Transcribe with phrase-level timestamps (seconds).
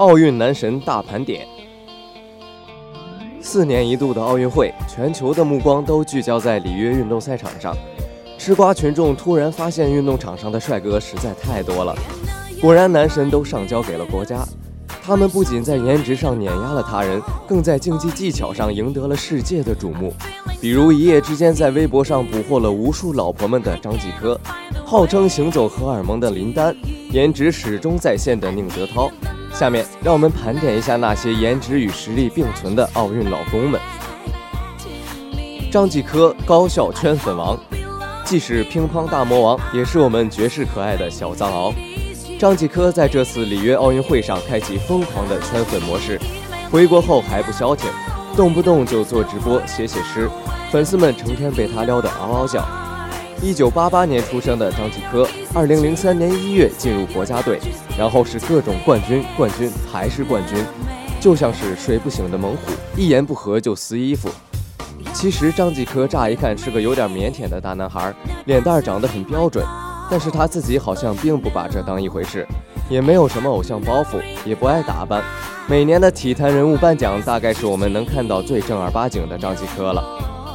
[0.00, 1.46] 奥运男神大盘点。
[3.38, 7.76] 四年一度的奥运会，全球的目光都聚焦在里约运动赛场上。
[8.38, 11.94] 吃瓜群众突然发现，运动场上的帅哥实在太多了。
[12.62, 14.42] 果然，男神都上交给了国家。
[15.02, 20.14] 他们不仅在颜值上碾压了他人，更在竞技技巧上赢得了世界的瞩目。
[20.62, 24.40] 比如，一夜之间在微博上捕获了无数老婆们的张继科，
[24.82, 26.74] 号称行走荷尔蒙的林丹，
[27.12, 29.10] 颜值始终在线的宁泽涛。
[29.60, 33.78] 下面，让我们盘点一下那些颜值与实力并存的奥运老公们。
[35.70, 37.58] 张继科，高校圈粉王。
[38.24, 41.74] 既是乒乓大魔王，也是我们绝世可爱的小藏獒。
[42.38, 46.18] 张继科在这次里约奥运会上开启疯狂的圈粉模式，
[46.70, 47.86] 回国后还不消停，
[48.34, 50.26] 动不动就做直播写写诗，
[50.70, 52.66] 粉丝们成天被他撩得嗷嗷叫。
[53.42, 57.58] 一九八八年出生的张继科，二零零三年一月进入国家队，
[57.98, 60.62] 然后是各种冠军，冠军还是冠军，
[61.18, 64.28] 就像是睡不醒的猛虎，一言不合就撕衣服。
[65.14, 69.64] 其实张继科乍一看是个有点腼腆的大男孩，脸蛋长得很标准，
[70.10, 72.46] 但是他自己好像并不把这当一回事，
[72.90, 75.24] 也没有什么偶像包袱，也不爱打扮。
[75.66, 80.04] 每年的体坛人物颁奖，大概是我们能看到最正儿八经的张继科了。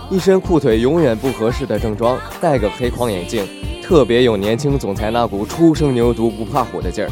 [0.09, 3.47] 一身裤腿永远不合适的正装，戴个黑框眼镜，
[3.81, 7.09] 特别有年轻总裁那股初生牛犊不怕虎的劲儿。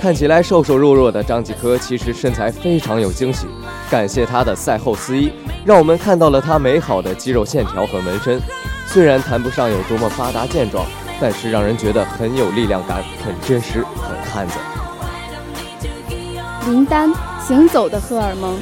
[0.00, 3.46] 看起来瘦瘦弱弱的张继科，其实身材非常有惊喜。
[3.90, 5.32] 感谢他的赛后撕衣，
[5.64, 8.40] 让我们看到了他美好的肌肉线条和纹身。
[8.86, 10.86] 虽然谈不上有多么发达健壮，
[11.20, 14.58] 但是让人觉得很有力量感，很真实，很汉子。
[16.68, 18.56] 林丹，行走的荷尔蒙。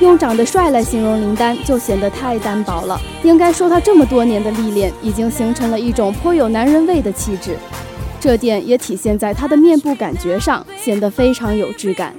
[0.00, 3.00] 用长得帅来形容林丹，就显得太单薄了。
[3.22, 7.56] 应该说，他这么多年的历练，已经形成了一种颇有男人味的气质。
[8.20, 12.14] 这点也体现在他的面部感觉上，显得非常有质感。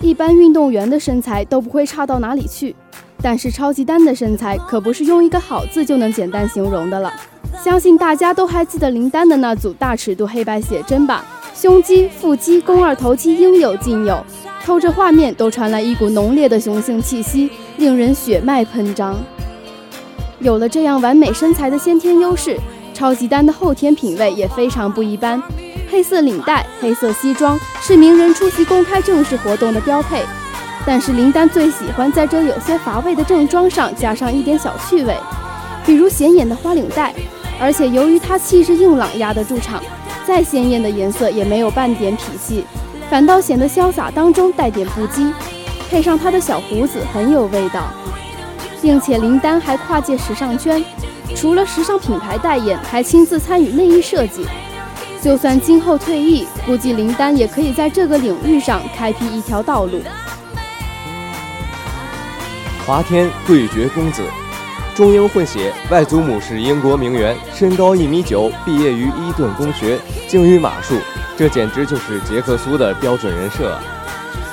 [0.00, 2.74] 一般运动员的身材都不会差到哪里去，
[3.22, 7.12] 但是超级丹的身材可不是用一个好字就能简单形容的了。
[7.62, 11.24] 相信大家都还记得林丹的那组大尺度黑白写真吧？
[11.54, 14.22] 胸肌、腹肌、肱二头肌应有尽有，
[14.66, 19.14] 透着画面都传来一股浓烈的雄性气息，令人血脉喷张。
[20.40, 22.58] 有了这样完美身材的先天优势。
[22.92, 25.40] 超级丹的后天品味也非常不一般，
[25.88, 30.24] 黑色领带、黑色西装是名人出席公开正式活动的标配。
[30.84, 35.14] 但是林丹最喜欢在这有些乏味的正装上加上一点小趣味，
[35.84, 37.14] 比如显眼的花领带。
[37.60, 39.80] 而且由于他气质硬朗，压得住场，
[40.26, 42.64] 再鲜艳的颜色也没有半点痞气，
[43.10, 45.32] 反倒显得潇洒当中带点不羁。
[45.88, 47.84] 配上他的小胡子，很有味道。
[48.82, 50.84] 并且林丹还跨界时尚圈。
[51.34, 54.46] 除了时尚品牌代言，还亲自参与内衣设计。
[55.20, 60.00] 就算今后退役，估计林丹也可以在这个领域上开辟一条道路。
[62.86, 64.22] 华天贵绝公子，
[64.94, 70.94] 中英混血，外祖母是英国名媛，身高一米九，毕业于伊顿公学，精于马术，
[71.36, 73.78] 这简直就是杰克苏的标准人设。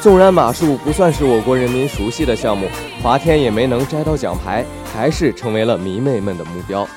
[0.01, 2.67] 纵然马术不算是我国人民熟悉的项目，
[3.01, 4.65] 华天也没能摘到奖牌。
[4.95, 6.87] 还是成为了迷妹们的目标。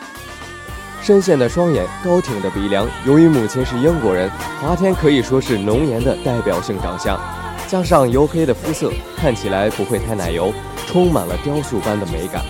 [1.01, 4.31] 深陷的双眼，高挺的鼻梁，由于母亲是英国人，
[4.61, 7.19] 华天可以说是浓颜的代表性长相，
[7.67, 10.53] 加上黝黑的肤色，看起来不会太奶油，
[10.87, 12.45] 充满了雕塑般的美感。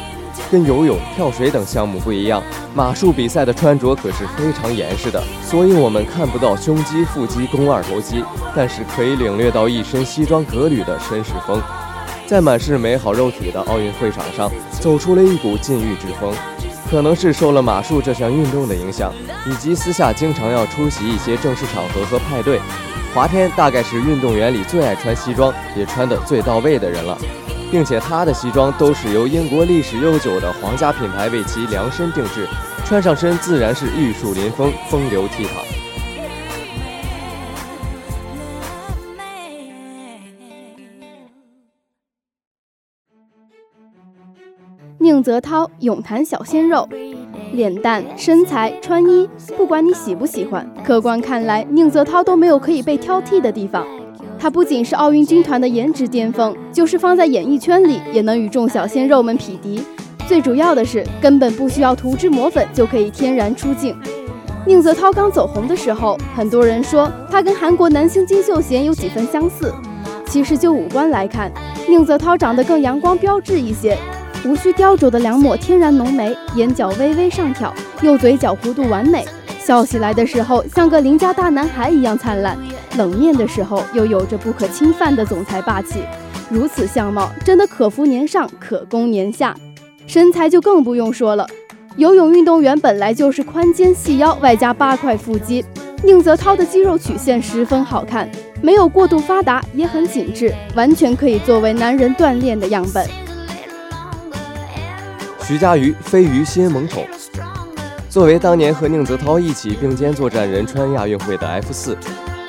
[0.51, 2.43] 跟游泳、跳水等项目不一样，
[2.75, 11.61] 马术比赛的穿着可是非常严实的，所以我们看不到胸肌、腹肌、肱二头肌，但是可以领略到一身西装革履的绅士风。
[12.27, 14.51] 在满是美好肉体的奥运会场上，
[14.81, 16.33] 走出了一股禁欲之风。
[16.89, 19.13] 可能是受了马术这项运动的影响，
[19.45, 22.61] 以及私下经常要出席一些正式场合和派对，
[23.13, 27.19] 华天大概是运动员里最爱穿西装，也穿得最到位的人了。
[27.71, 32.47] 并且她的西装都是由英国历史悠久的皇家品牌为其量身定制
[32.85, 35.87] 穿上身自然是玉树临风风流倜傥。
[44.99, 46.89] 宁泽涛泳坛小鲜肉
[47.53, 53.96] 脸蛋身材穿衣不管你喜不喜欢客观看来宁泽涛都没有可以被挑剔的地方。
[54.39, 59.83] 他不仅是奥运军团的颜值巅峰，就是放在演艺圈里也能与众小鲜肉们匹敌。
[60.29, 63.97] 最主要的是，根本不需要涂脂抹粉就可以天然出镜。
[64.67, 69.73] 宁泽涛刚走红的时候，很多人说他跟韩国男星金秀贤有几分相似。
[70.27, 71.51] 其实就五官来看，
[71.89, 73.97] 宁泽涛长得更阳光标致一些，
[74.45, 77.73] 无需雕琢的两抹天然浓眉，眼角微微上挑，
[78.03, 79.25] 右嘴角弧度完美，
[79.61, 82.59] 笑起来的时候像个邻家大男孩一样灿烂，
[82.97, 86.03] 冷面的时候又有着不可侵犯的总裁霸气。
[86.49, 89.57] 如此相貌，真的可服年上，可攻年下。
[90.07, 91.47] 身材就更不用说了。
[91.97, 95.65] 游泳运动员本来就是宽肩细腰，外加八块腹肌。
[96.05, 103.05] 宁泽涛的肌肉曲线十分好看，没有过度发达，也很紧致，完全可以作为男人锻炼的样本。
[105.43, 107.07] 徐嘉余飞鱼新萌宠，
[108.11, 111.97] 作为当年和宁泽涛一起并肩作战仁川亚运会的 F 四，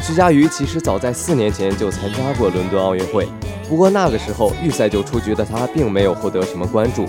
[0.08, 3.28] 徐嘉余其实早在四年前就参加过伦敦奥运会，
[3.68, 7.06] 不过那个时候预赛就出局的他，并没有获得什么关注。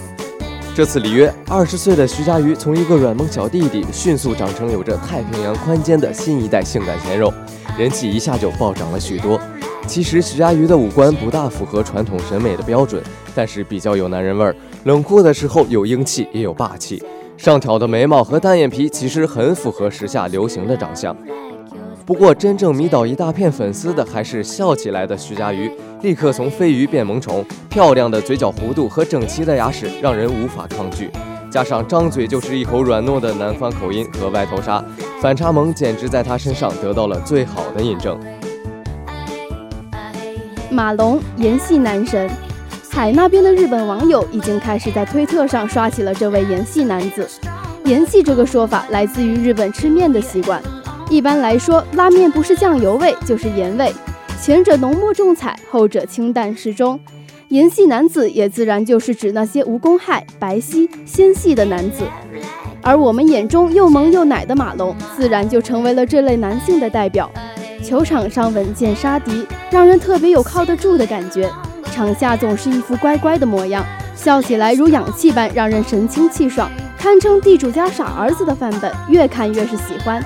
[0.74, 7.32] 这次里约，二十岁的徐嘉余从一个软萌小弟弟迅速长成有着太平洋宽肩的新一代性感鲜肉，
[7.78, 9.40] 人气一下就暴涨了许多。
[9.86, 13.00] 其实徐嘉余的五官不大符合传统审美的标准，
[13.32, 14.52] 但是比较有男人味儿，
[14.82, 17.00] 冷酷的时候有英气也有霸气，
[17.36, 21.16] 上挑的眉毛和单眼皮其实很符合时下流行的长相。
[22.08, 25.70] 不过真正迷倒一大片粉丝的还是笑起来的徐嘉余。
[26.00, 31.10] 立刻从飞鱼变萌宠，漂亮的嘴角弧度和整齐的牙齿让人无法抗拒，
[31.50, 34.82] 加上张嘴就是一口软糯的南方口音和外头沙，
[35.20, 38.18] 反差萌简直在他身上得到了最好的印证。
[40.70, 42.26] 马龙，演戏男神，
[42.88, 47.28] 海那边的日本网友已经开始在推特上刷起了这位演戏男子。
[47.84, 50.62] 演戏这个说法来自于日本吃面的习惯，
[51.10, 53.90] 一般来说，拉面不是酱油味就是盐味。
[54.40, 57.00] 前者浓墨重彩，后者清淡适中。
[57.48, 62.04] 颜系男子也自然就是指那些无公害、白皙、纤细的男子。
[62.82, 67.30] 而我们眼中又萌又奶的马龙，自然就成为了这类男性的代表。
[67.82, 71.48] 球场上稳健杀敌，让人特别有靠得住的感觉；
[71.90, 73.82] 场下总是一副乖乖的模样，
[74.14, 80.22] 笑起来如氧气般让人神清气爽，堪称地主家傻儿子的范本，越看越是喜欢。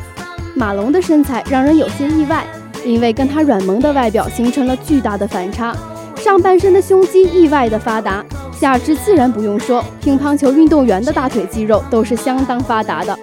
[0.62, 2.46] 马龙的身材让人有些意外。
[2.84, 5.76] 因为跟他软萌的外表形成了巨大的反差，
[6.14, 13.18] 上半身的胸肌意外的发达，下肢自然不用说，乒乓球运动员的大腿肌肉都是相当发达的。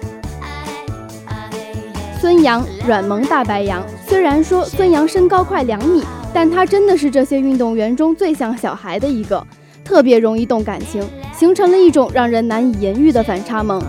[2.20, 6.04] 孙杨软萌大白羊，虽然说孙杨身高快两米，
[6.34, 9.42] 但他真的是这些运动员中最像小孩的一个，
[9.82, 11.02] 特别容易动感情，
[11.34, 13.82] 形成了一种让人难以言喻的反差萌。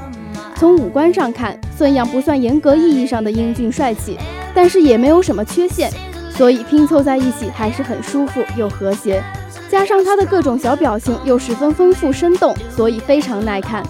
[0.62, 4.16] 从五官上看，孙杨不算严格意义上的英俊帅气。
[4.54, 5.90] 但是也没有什么缺陷，
[6.30, 9.24] 所以拼凑在一起还是很舒服又和谐。
[9.72, 13.84] 加上他的各种小表情又十分丰富生动，所以非常耐看。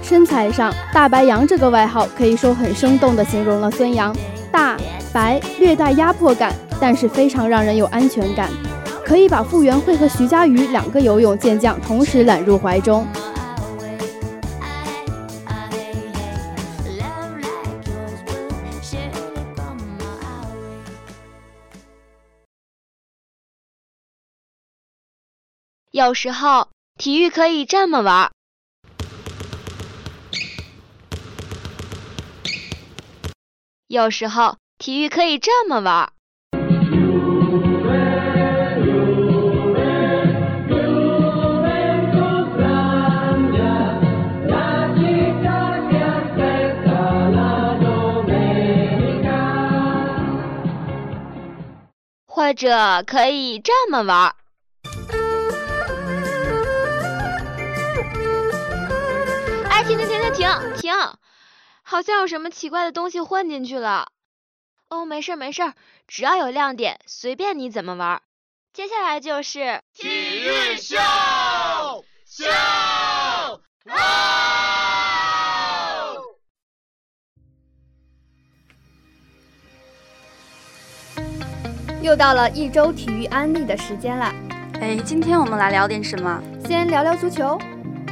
[0.00, 4.14] 身材上，大白羊这个外号可以说很生动地形容了孙杨：
[4.52, 4.76] 大
[5.12, 8.48] 白，略带压迫感，但是非常让人有安全感，
[9.04, 13.04] 可以把傅园慧和徐嘉余两个游泳健将同时揽入怀中。
[25.98, 28.30] 有时候体育可以这么玩。
[33.88, 36.12] 有时候体育可以这么玩。
[52.24, 54.37] 或者可以这么玩儿。
[60.30, 60.92] 停停！
[61.82, 64.08] 好像有什么奇怪的东西混进去了。
[64.90, 65.72] 哦，没事没事，
[66.06, 68.22] 只要有亮点，随便你怎么玩。
[68.72, 70.96] 接下来就是体育秀
[72.26, 72.46] 秀
[73.86, 74.00] 哦！
[82.00, 84.32] 又到了一周体育安利的时间了。
[84.80, 86.40] 哎，今天我们来聊点什么？
[86.66, 87.58] 先聊聊足球。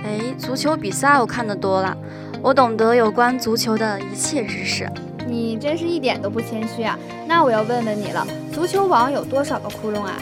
[0.04, 1.96] 哎，足球比赛我看的多了，
[2.42, 4.88] 我懂得有关足球的一切知识。
[5.26, 6.96] 你真是一点都不谦虚啊！
[7.26, 10.12] 那我要问问你了，足球网有多少个窟窿啊？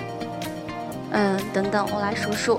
[1.11, 2.59] 嗯，等等，我来数数。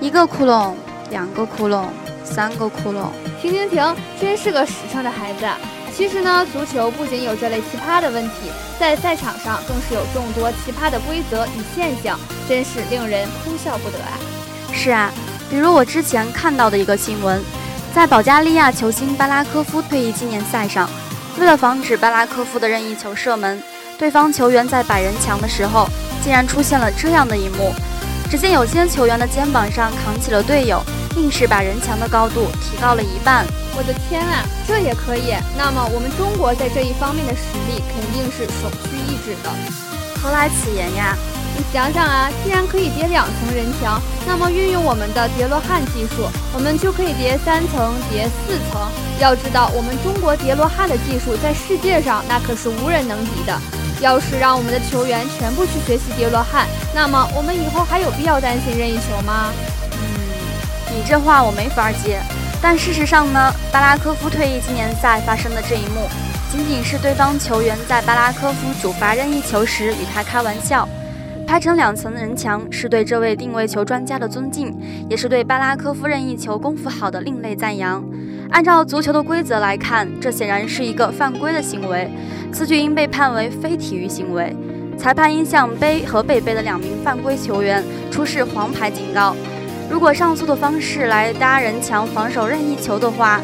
[0.00, 0.72] 一个窟窿，
[1.10, 1.86] 两个窟窿，
[2.24, 3.06] 三个窟窿。
[3.40, 5.46] 停停停，真是个实诚的孩子。
[5.94, 12.18] 其实呢，足球不仅有这类奇葩的问题，在赛场上更是有众多奇葩的规则与现象，
[12.48, 14.16] 真是令人哭笑不得啊！
[14.72, 15.10] 是啊，
[15.50, 17.42] 比如我之前看到的一个新闻，
[17.94, 20.88] 在保加利亚球星巴拉科夫退役纪念赛上，
[21.38, 23.62] 为了防止巴拉科夫的任意球射门，
[23.98, 25.86] 对方球员在摆人墙的时候，
[26.22, 27.74] 竟然出现了这样的一幕：
[28.30, 30.82] 只见有些球员的肩膀上扛起了队友，
[31.16, 33.44] 硬是把人墙的高度提高了一半。
[33.76, 35.34] 我的天啊，这也可以？
[35.58, 39.50] 那么我们中国在这一方面的实力肯定是首屈一指的。
[40.22, 41.14] 何来此言呀？
[41.72, 48.88] 想想啊，既然可以叠两层人墙，那么运用我们的叠罗汉技术，我们就可以叠三层、叠四层。
[49.20, 53.58] 要知道，我们中国叠罗汉的技术在世界上那可是无人能敌的。
[54.00, 59.52] 要是让我们的球员全部去学习叠罗汉，那么我们以后还有必要担心任意球吗？
[59.92, 62.20] 嗯，你这话我没法接。
[62.60, 66.08] 但事实上呢，巴拉科夫退役纪念赛发生的这一幕，
[66.50, 70.88] 仅仅是对方球员在巴拉科夫主罚任意球时与他开玩笑。
[71.46, 74.74] 拍成两层人墙是对这位定位球专家的尊敬，
[75.08, 78.02] 也是对巴拉科夫任意球功夫好的另类赞扬。
[78.50, 82.10] 按照足球的规则来看，这显然是一个犯规的行为，
[82.52, 84.54] 此举应被判为非体育行为。
[84.98, 89.34] 裁判应向背和背背的两名犯规球员出示黄牌警告。
[89.90, 93.40] 如果上诉的方式来搭人墙防守任意球的话，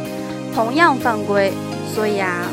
[0.55, 1.53] 同样犯规。
[1.95, 2.45] 所以啊，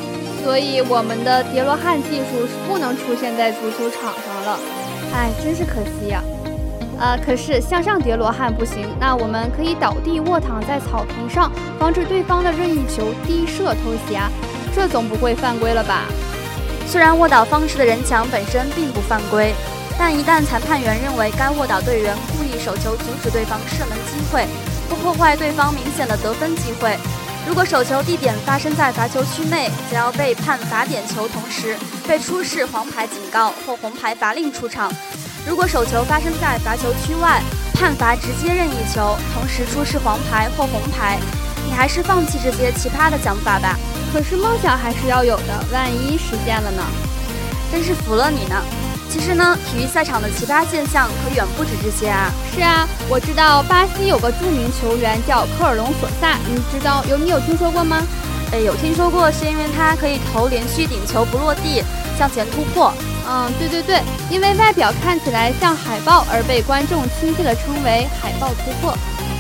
[0.44, 4.60] 所以我们的叠罗汉技术是不能出现在足球场上了。
[5.14, 6.24] 哎，真是可惜呀。
[7.00, 14.32] 呃，可是向上叠罗汉不行，那我们可以倒地卧躺在草坪上，防止对方的任意球低射偷袭啊，
[14.74, 16.06] 这总不会犯规了吧？
[16.88, 19.54] 虽然卧倒方式的人墙本身并不犯规。
[19.98, 24.46] 但一旦裁判员认为该卧倒队员故意手球阻止对方射门机会，
[24.90, 26.98] 不破坏对方明显的得分机会，
[27.48, 34.90] 如果手球地点发生在罚球区内，则要被判罚点球，同时被出示黄牌警告或红牌罚令出场；
[35.48, 37.42] 如果手球发生在罚球区外，
[37.74, 41.20] 判罚直接任意球，同时出示黄牌或红牌。
[41.68, 43.78] 你还是放弃这些奇葩的想法吧。
[44.12, 46.84] 可是梦想还是要有的，万一实现了呢？
[47.72, 48.56] 真是服了你呢。
[49.16, 52.30] 其实呢，体育赛场的奇葩现象可远不止这些啊！
[52.54, 58.04] 是啊，我知道巴西有个著名球员叫科尔隆索萨，你知道有你有听说过吗？
[58.52, 61.82] 哎，有听说过，是因为他可以投连续顶球不落地，
[62.20, 62.94] 向前突破。
[63.26, 68.92] 嗯，对对对，因为外表看起来像海豹而被观众亲切地称为海豹突破。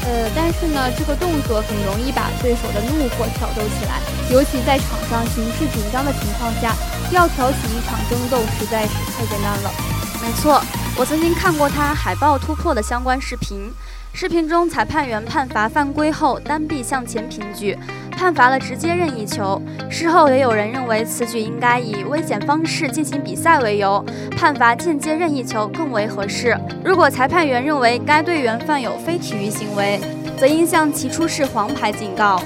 [0.07, 3.99] 呃，但是呢，这个动作很容易把对手的怒火挑逗起来，
[4.31, 6.73] 尤其在场上形势紧张的情况下。
[7.11, 9.71] 要挑起一场争斗实在是太简单了。
[10.19, 10.59] 没错，
[10.97, 13.71] 我曾经看过他海豹突破的相关视频。
[14.11, 17.77] 视频中，裁判员判罚犯规后单臂向前平举，
[18.17, 19.61] 判罚了直接任意球。
[19.87, 24.03] 事后也有人认为此举应该以危险方式进行比赛为由，
[24.35, 26.57] 判罚间接任意球更为合适。
[26.83, 30.01] 如果裁判员认为该队员犯有非体育行为，
[30.39, 32.41] 则应向其出示黄牌警告。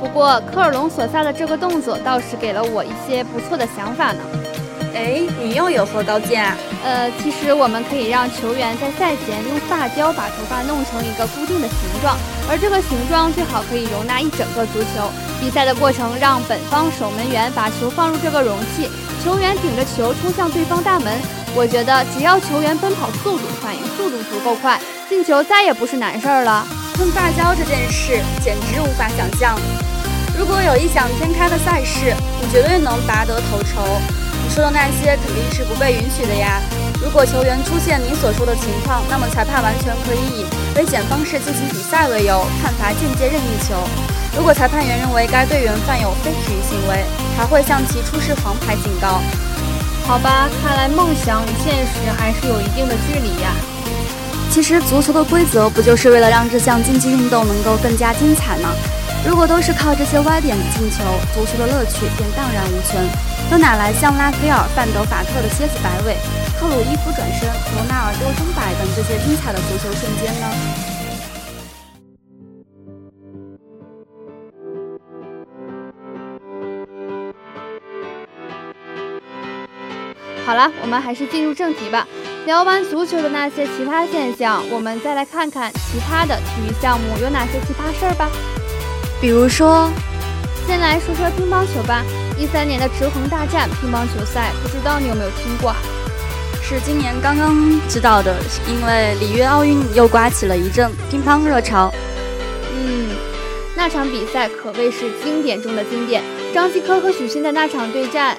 [0.00, 4.22] 不过科尔隆索萨的这个动作倒是给了我一些不错的想法呢。
[4.92, 6.56] 哎，你又有何高见啊？
[6.82, 12.16] 呃，其实我们可以让球员在赛前用发胶把头发弄成一个固定的形状，
[12.48, 15.08] 而这个形状最好可以容纳一整个足球。
[15.38, 18.88] 比赛的过程让本方守门员把球放入这个容器，
[19.22, 21.12] 球员顶着球冲向对方大门。
[21.54, 26.66] 我觉得只要球员奔跑速度、反应速度足够快，进球再也不是难事儿了。
[26.98, 29.56] 用发胶这件事简直无法想象。
[30.40, 33.84] 如果有异想天开的赛事，你绝对能拔得头筹。
[34.42, 36.62] 你说的那些肯定是不被允许的呀。
[36.98, 43.76] 如果球员出现你所说的情况，那么裁判完全可以以危险方式进行比赛为由，判罚间接任意球。
[44.34, 47.04] 如果裁判员认为该队员犯有非体育行为，
[47.36, 49.20] 还会向其出示黄牌警告。
[50.08, 53.52] 好吧，看来梦想与现实还是有一定的距离呀。
[54.50, 58.70] 其实足球的规则不就是为了让这项竞技运动能够更加精彩吗？
[59.26, 63.04] 如果都是靠这些歪点进球，足球的乐趣便荡然无存，
[63.52, 66.16] 又哪来像拉斐尔、范德法特的蝎子摆尾、
[66.58, 70.46] 克鲁伊夫转身、罗纳尔多钟摆等这些精彩的足球瞬间呢？
[80.46, 82.06] 好了，我们还是进入正题吧。
[82.46, 88.28] 聊完足球的那些奇葩现象，我们再来看看其他的体育项目有哪些奇葩事儿吧。
[89.20, 89.90] 比如说，
[90.66, 92.02] 先来说说乒乓球吧。
[92.38, 95.74] 一三年的持衡大战乒乓球赛，不知道你有没有听过？
[96.62, 98.34] 是今年刚刚知道的，
[98.66, 101.92] 因为里约奥运又刮起了一阵乒乓热潮。
[102.74, 103.10] 嗯，
[103.76, 106.22] 那场比赛可谓是经典中的经典。
[106.54, 108.38] 张继科和许昕的那场对战，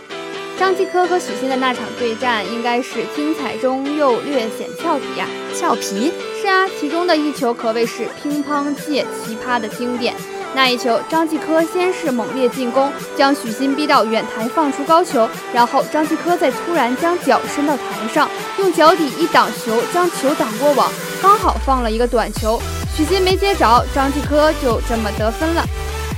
[0.58, 5.28] 张继科和许昕的那场对战应该是精彩中又略显俏皮呀。
[5.54, 6.12] 俏皮？
[6.42, 10.16] 是啊，其中的一球可谓是乒乓界奇葩的经典。
[10.54, 20.92] 那一球，张继科先是猛烈进攻，将许昕逼到远台放出高球，然后张继科再突然将脚伸到台上，用脚底一挡球，将球挡过网，
[21.22, 22.62] 刚好放了一个短球，
[22.96, 25.64] 许昕没接着，张继科就这么得分了。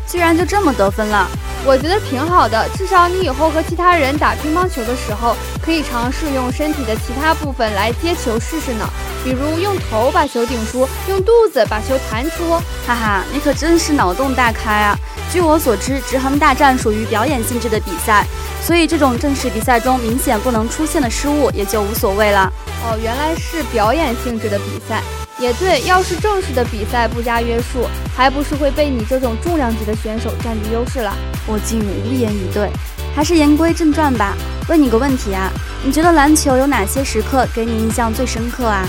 [0.08, 1.28] 居然就这么得分了，
[1.66, 8.86] 我觉得挺好的，至少你以后和其他人打乒乓球的时候，可以尝试用身体的其他部分来接球试试呢。
[9.24, 12.50] 比如用头把球顶出，用肚子把球弹出，
[12.86, 14.98] 哈哈，你可真是脑洞大开啊！
[15.32, 18.26] 据我所知，直横大战属于表演性质的比赛，
[18.62, 22.52] 所以这种正式比赛中明显不能出现的失误也就无所谓了。
[22.84, 25.02] 哦，原来是表演性质的比赛，
[25.40, 25.82] 也对。
[25.82, 31.14] 要是正式的比赛不加约束，还不是会被你这种重量级的选手占据优势了？
[31.46, 32.70] 我竟无言以对。
[33.16, 34.36] 还是言归正传吧，
[34.68, 35.52] 问你个问题啊，
[35.86, 38.88] 你觉得篮球有哪些时刻给你印象最深刻啊？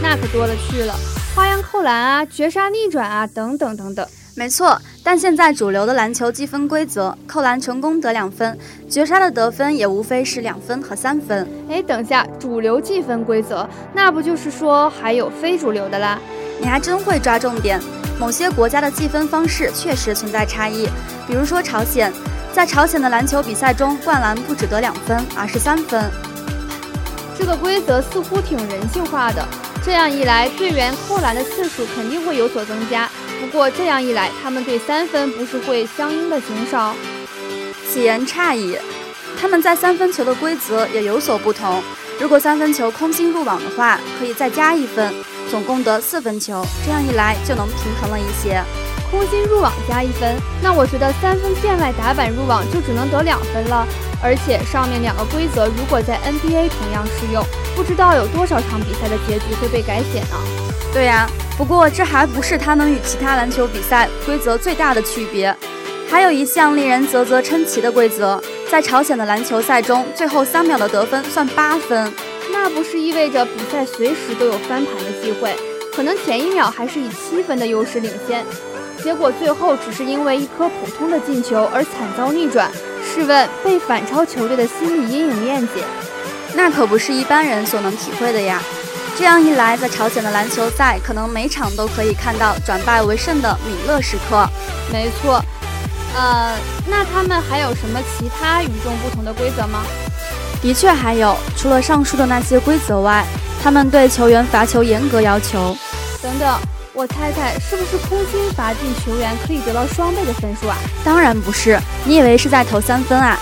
[0.00, 0.94] 那可多了去了，
[1.34, 4.06] 花样扣篮啊，绝杀逆转啊，等等等等。
[4.38, 8.56] 没错，但现在主流的篮球计分规则，扣篮成功得两分，
[8.88, 11.44] 绝杀的得分也无非是两分和三分。
[11.68, 16.20] 哎，等下，主流计分规则，那不就是说还有非主流的啦？
[16.60, 17.80] 你还真会抓重点。
[18.16, 20.88] 某些国家的计分方式确实存在差异，
[21.26, 22.12] 比如说朝鲜，
[22.52, 26.08] 在朝鲜的篮球比赛中，灌篮不只得两分，而是三分。
[27.36, 29.44] 这个规则似乎挺人性化的。
[29.84, 33.10] 这样一来，队员扣篮的次数肯定会有所增加。
[33.50, 36.94] 不过这样一来，他们对三分不是会相应的减少？
[37.90, 38.76] 此言差矣，
[39.40, 41.82] 他们在三分球的规则也有所不同。
[42.20, 45.14] 如果三分球空心入网的话，可以再加一分，
[45.50, 46.62] 总共得四分球。
[46.84, 48.62] 这样一来就能平衡了一些。
[49.10, 53.88] 空心入网加一分，那我觉得三分线外打板入网就只能得两分了。
[54.22, 57.42] 而且上面两个规则如果在 NBA 同样适用，
[57.74, 60.36] 不知道有多少场比赛的结局会被改写呢？
[60.92, 61.26] 对呀，
[61.58, 65.54] 不过这还不是他能与其他篮球比赛规则最大的区别。
[66.08, 68.40] 还有一项令人啧啧称奇的规则，
[68.70, 72.12] 在朝鲜的篮球赛中，最后三秒的得分算八分，
[72.52, 75.54] 那不是意味着比赛随时都有翻盘的机会？
[75.92, 78.46] 可能前一秒还是以七分的优势领先。
[79.02, 82.70] 结果最后只是因为一颗普通的进球而惨遭逆转，
[83.04, 85.82] 试问被反超球队的心理阴影面积，
[86.54, 88.62] 那可不是一般人所能体会的呀！
[89.18, 94.48] 这样一来，在朝鲜的篮球赛，可能每场都可以看到转败为胜的米勒时刻。
[94.92, 95.42] 没错，
[96.14, 96.54] 呃，
[96.86, 99.82] 那他们还有什么其他与众不同的规则吗？
[100.62, 103.24] 的确还有，除了上述的那些规则外，
[103.60, 105.76] 他们对球员罚球严格要求。
[106.22, 106.56] 等等。
[106.94, 110.76] 我猜猜是不是空心罚进球员可以得到双倍的分数啊？
[111.04, 113.36] 当然不是，你以为是在投三分啊？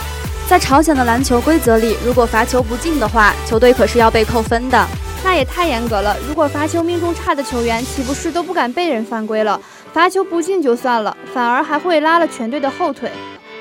[0.49, 4.87] 在朝鲜的篮球规则里，如果罚球不进的话，球队可是要被扣分的。
[5.27, 6.17] 那也太严格了。
[6.29, 9.61] 如果罚球命中差的球员，岂不是都不敢被人犯规了？
[9.93, 13.11] 罚球不进就算了，反而还会拉了全队的后腿。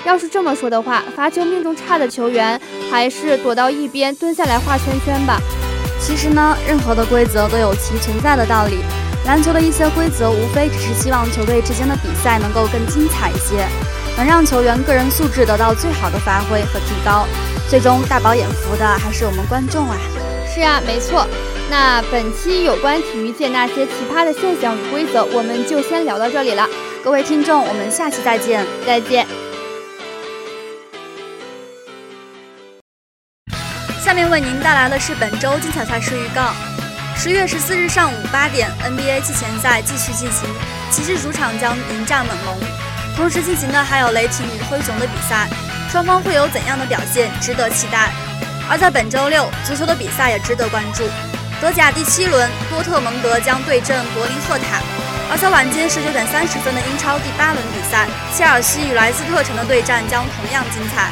[0.05, 5.41] 要是这么说的话，罚球命中差的球员还是躲到一边蹲下来画圈圈吧。
[5.99, 8.77] 其实呢，任何的规则都有其存在的道理。
[9.25, 13.65] 篮球的一些规则，无非只是希望球队之间的比赛能够更精彩一些，
[14.15, 17.25] 能让球员个人素质得到最好的发挥和提高。
[17.67, 19.97] 最终大饱眼福的还是我们观众啊！
[20.53, 21.25] 是啊，没错。
[21.67, 26.67] 那本期有关体育界那些奇葩的现象与规则，我们就先聊到这里了。
[27.03, 29.25] 各位听众，我们下期再见，再见。
[33.99, 36.53] 下面为您带来的是本周精彩赛事预告。
[37.17, 40.47] 十月十四日上午八点，NBA 季前赛继续进行，
[40.91, 42.57] 骑士主场将迎战猛龙。
[43.15, 45.47] 同时进行的还有雷霆与灰熊的比赛，
[45.89, 48.11] 双方会有怎样的表现，值得期待。
[48.69, 51.03] 而在本周六，足球的比赛也值得关注。
[51.61, 54.81] 德甲第七轮，多特蒙德将对阵柏林赫塔。
[55.31, 61.09] 而在晚间十九点三十分的英超第八轮比赛，切尔西与莱斯特城的对战将同样精彩。